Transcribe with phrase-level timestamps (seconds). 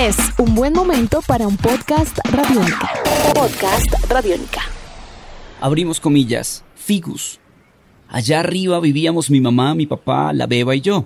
[0.00, 2.88] Es un buen momento para un podcast radiónica.
[3.34, 4.62] Podcast radiónica.
[5.60, 6.64] Abrimos comillas.
[6.74, 7.38] Figus.
[8.08, 11.04] Allá arriba vivíamos mi mamá, mi papá, la beba y yo.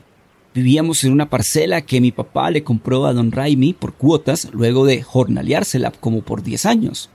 [0.54, 4.86] Vivíamos en una parcela que mi papá le compró a don Raimi por cuotas luego
[4.86, 7.10] de jornaleársela como por 10 años.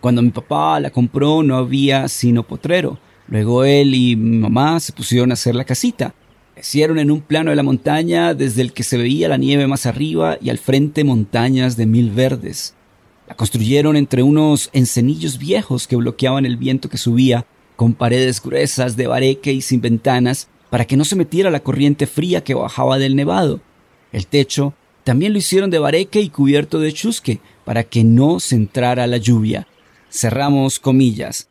[0.00, 2.98] Cuando mi papá la compró no había sino potrero.
[3.28, 6.12] Luego él y mi mamá se pusieron a hacer la casita.
[6.60, 9.86] Hicieron en un plano de la montaña desde el que se veía la nieve más
[9.86, 12.74] arriba y al frente montañas de mil verdes.
[13.26, 17.46] La construyeron entre unos encenillos viejos que bloqueaban el viento que subía
[17.76, 22.06] con paredes gruesas de bareque y sin ventanas para que no se metiera la corriente
[22.06, 23.60] fría que bajaba del nevado.
[24.12, 28.56] El techo también lo hicieron de bareque y cubierto de chusque para que no se
[28.56, 29.66] entrara la lluvia.
[30.10, 31.49] Cerramos comillas.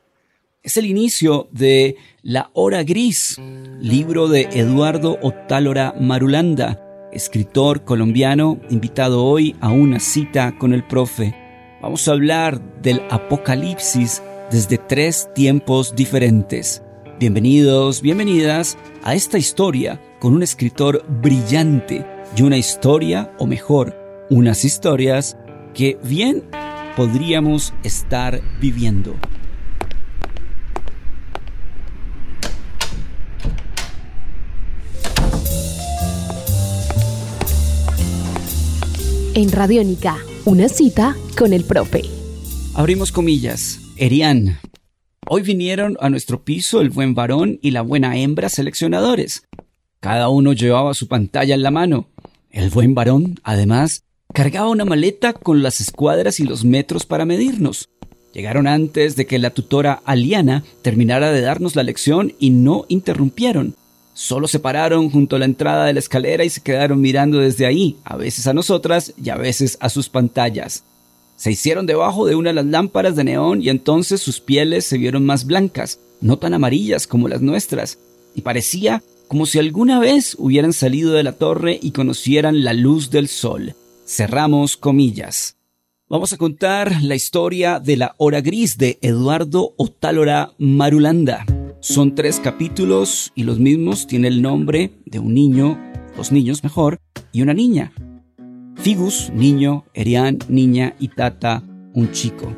[0.62, 3.38] Es el inicio de La Hora Gris,
[3.80, 11.34] libro de Eduardo Otálora Marulanda, escritor colombiano invitado hoy a una cita con el profe.
[11.82, 14.22] Vamos a hablar del apocalipsis
[14.52, 16.84] desde tres tiempos diferentes.
[17.22, 23.96] Bienvenidos, bienvenidas a esta historia con un escritor brillante y una historia, o mejor,
[24.30, 25.38] unas historias
[25.74, 26.44] que bien
[26.98, 29.16] podríamos estar viviendo.
[39.40, 42.02] En Radiónica, una cita con el profe.
[42.74, 43.80] Abrimos comillas.
[43.96, 44.60] Erian.
[45.30, 49.44] Hoy vinieron a nuestro piso el buen varón y la buena hembra seleccionadores.
[50.02, 52.10] Cada uno llevaba su pantalla en la mano.
[52.50, 57.88] El buen varón, además, cargaba una maleta con las escuadras y los metros para medirnos.
[58.34, 63.74] Llegaron antes de que la tutora Aliana terminara de darnos la lección y no interrumpieron.
[64.22, 67.66] Solo se pararon junto a la entrada de la escalera y se quedaron mirando desde
[67.66, 70.84] ahí, a veces a nosotras y a veces a sus pantallas.
[71.38, 74.98] Se hicieron debajo de una de las lámparas de neón y entonces sus pieles se
[74.98, 77.98] vieron más blancas, no tan amarillas como las nuestras,
[78.36, 83.12] y parecía como si alguna vez hubieran salido de la torre y conocieran la luz
[83.12, 83.74] del sol.
[84.06, 85.56] Cerramos comillas.
[86.10, 91.46] Vamos a contar la historia de la hora gris de Eduardo Otálora Marulanda.
[91.82, 95.80] Son tres capítulos y los mismos tienen el nombre de un niño,
[96.18, 97.00] dos niños mejor,
[97.32, 97.94] y una niña.
[98.76, 101.64] Figus, niño, Erián, niña y Tata,
[101.94, 102.54] un chico.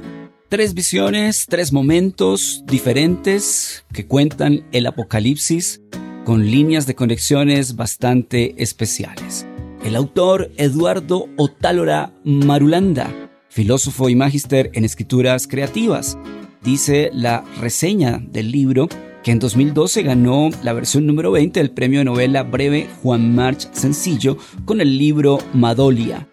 [0.50, 5.82] Tres visiones, tres momentos diferentes que cuentan el apocalipsis
[6.26, 9.46] con líneas de conexiones bastante especiales.
[9.84, 16.18] El autor Eduardo Otálora Marulanda, filósofo y magíster en escrituras creativas,
[16.64, 18.90] dice la reseña del libro
[19.24, 23.70] que en 2012 ganó la versión número 20 del premio de novela breve Juan March
[23.72, 26.28] Sencillo con el libro Madolia.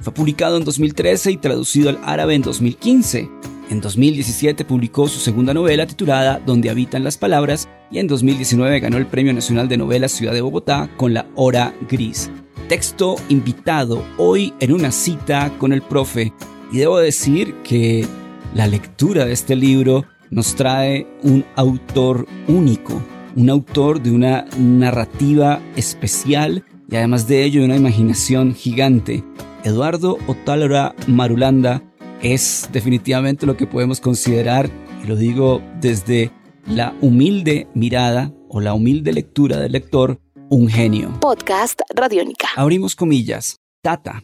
[0.00, 3.28] Fue publicado en 2013 y traducido al árabe en 2015.
[3.68, 8.96] En 2017 publicó su segunda novela titulada Donde habitan las palabras y en 2019 ganó
[8.96, 12.30] el Premio Nacional de Novela Ciudad de Bogotá con La Hora Gris.
[12.68, 16.32] Texto invitado hoy en una cita con el profe
[16.72, 18.06] y debo decir que
[18.54, 23.02] la lectura de este libro nos trae un autor único,
[23.36, 29.24] un autor de una narrativa especial y además de ello de una imaginación gigante.
[29.64, 31.82] Eduardo Otálora Marulanda
[32.22, 34.70] es definitivamente lo que podemos considerar,
[35.02, 36.30] y lo digo desde
[36.66, 41.12] la humilde mirada o la humilde lectura del lector, un genio.
[41.20, 42.48] Podcast Radiónica.
[42.56, 43.56] Abrimos comillas.
[43.82, 44.22] Tata.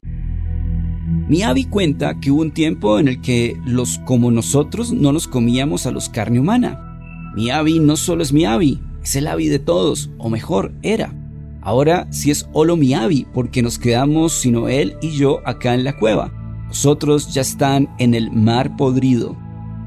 [1.06, 5.28] Mi avi cuenta que hubo un tiempo en el que los como nosotros no nos
[5.28, 7.33] comíamos a los carne humana.
[7.37, 11.15] Mi avi no solo es mi avi, es el avi de todos, o mejor, era.
[11.62, 15.84] Ahora sí es holo mi avi, porque nos quedamos sino él y yo acá en
[15.84, 16.33] la cueva.
[16.66, 19.37] Los otros ya están en el mar podrido.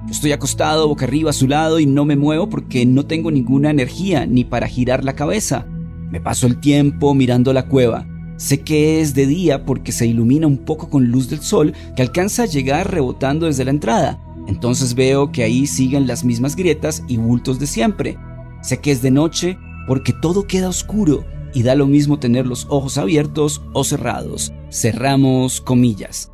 [0.05, 3.29] Yo estoy acostado boca arriba a su lado y no me muevo porque no tengo
[3.29, 5.65] ninguna energía ni para girar la cabeza.
[6.09, 8.07] Me paso el tiempo mirando la cueva
[8.39, 12.01] Sé que es de día porque se ilumina un poco con luz del sol que
[12.01, 14.23] alcanza a llegar rebotando desde la entrada.
[14.47, 18.17] Entonces veo que ahí siguen las mismas grietas y bultos de siempre.
[18.61, 19.57] Sé que es de noche
[19.87, 24.53] porque todo queda oscuro y da lo mismo tener los ojos abiertos o cerrados.
[24.71, 26.31] Cerramos comillas.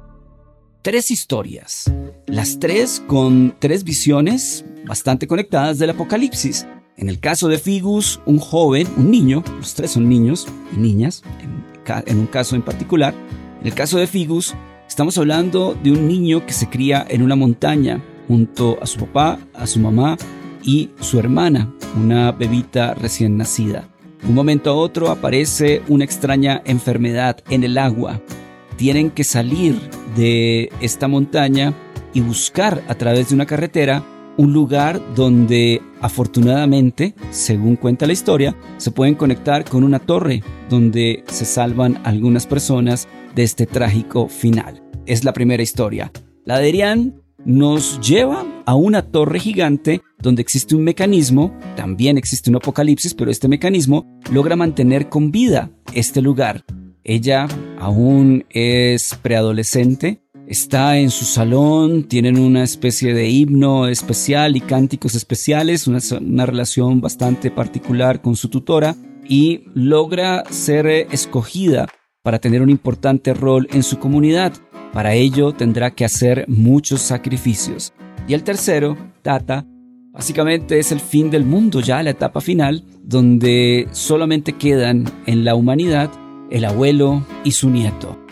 [0.83, 1.91] Tres historias.
[2.27, 6.67] Las tres con tres visiones bastante conectadas del apocalipsis.
[6.97, 11.23] En el caso de Figus, un joven, un niño, los tres son niños y niñas,
[12.17, 13.13] un caso en particular.
[13.61, 14.53] En el caso de Figus,
[14.87, 19.39] estamos hablando de un niño que se cría en una montaña junto a su papá,
[19.53, 20.17] a su mamá
[20.63, 23.87] y su hermana, una bebita recién nacida.
[24.21, 28.21] De un momento a otro aparece una extraña enfermedad en el agua.
[28.77, 29.79] tienen que salir
[30.17, 31.73] de esta montaña
[32.13, 34.03] y buscar a través de una carretera
[34.37, 41.23] un lugar donde afortunadamente, según cuenta la historia, se pueden conectar con una torre donde
[41.27, 44.83] se salvan algunas personas de este trágico final.
[45.05, 46.11] Es la primera historia.
[46.43, 52.49] La de Erian nos lleva a una torre gigante donde existe un mecanismo, también existe
[52.49, 56.65] un apocalipsis, pero este mecanismo logra mantener con vida este lugar.
[57.03, 57.47] Ella
[57.79, 65.15] aún es preadolescente, está en su salón, tienen una especie de himno especial y cánticos
[65.15, 68.95] especiales, una, una relación bastante particular con su tutora
[69.27, 71.87] y logra ser escogida
[72.23, 74.53] para tener un importante rol en su comunidad.
[74.93, 77.93] Para ello tendrá que hacer muchos sacrificios.
[78.27, 79.65] Y el tercero, Tata,
[80.11, 85.55] básicamente es el fin del mundo, ya la etapa final, donde solamente quedan en la
[85.55, 86.09] humanidad
[86.49, 88.24] el abuelo y su nieto.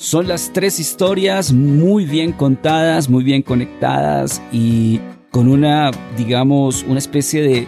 [0.00, 5.00] Son las tres historias muy bien contadas, muy bien conectadas y
[5.32, 7.66] con una, digamos, una especie de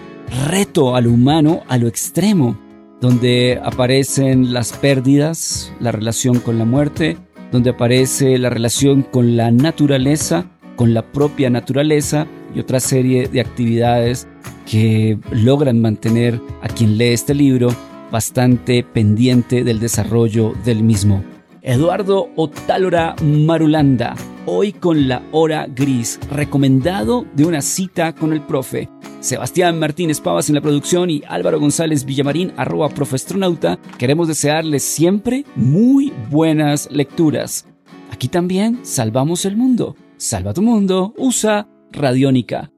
[0.48, 2.56] reto al humano a lo extremo,
[3.00, 7.16] donde aparecen las pérdidas, la relación con la muerte,
[7.50, 10.46] donde aparece la relación con la naturaleza,
[10.76, 14.28] con la propia naturaleza y otra serie de actividades
[14.70, 17.74] que logran mantener a quien lee este libro
[18.12, 21.24] bastante pendiente del desarrollo del mismo.
[21.62, 24.14] Eduardo Otálora Marulanda,
[24.46, 28.88] hoy con la hora gris, recomendado de una cita con el profe.
[29.20, 35.44] Sebastián Martínez Pavas en la producción y Álvaro González Villamarín, arroba profestronauta, queremos desearles siempre
[35.54, 37.66] muy buenas lecturas.
[38.10, 39.96] Aquí también salvamos el mundo.
[40.16, 42.70] Salva tu mundo, usa Radiónica.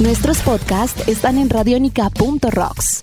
[0.00, 3.02] Nuestros podcasts están en radionica.rocks,